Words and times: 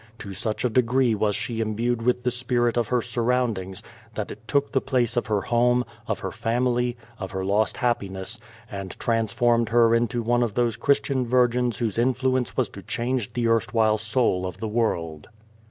To 0.17 0.33
such 0.33 0.65
a 0.65 0.69
degree 0.71 1.13
was 1.13 1.35
she 1.35 1.61
im 1.61 1.75
bued 1.75 2.01
with 2.01 2.23
the 2.23 2.31
spirit 2.31 2.75
of 2.75 2.87
her 2.87 3.03
surroundings 3.03 3.83
that 4.15 4.31
it 4.31 4.47
took 4.47 4.71
the 4.71 4.81
place 4.81 5.15
of 5.15 5.27
her 5.27 5.41
home, 5.41 5.85
of 6.07 6.17
her 6.21 6.31
family, 6.31 6.97
of 7.19 7.29
her 7.29 7.45
lost 7.45 7.77
happiness, 7.77 8.39
and 8.71 8.99
transformed 8.99 9.69
her 9.69 9.93
into 9.93 10.23
one 10.23 10.41
of 10.41 10.55
those 10.55 10.75
Christian 10.75 11.27
virgins 11.27 11.77
whose 11.77 11.99
influence 11.99 12.57
was 12.57 12.67
to 12.69 12.81
change 12.81 13.33
the 13.33 13.47
erstwhile 13.47 13.99
soul 13.99 14.47
of 14.47 14.57
the 14.57 14.67
world. 14.67 15.29